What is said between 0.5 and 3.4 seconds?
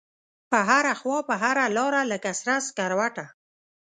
په هره خواپه هره لاره لکه سره سکروټه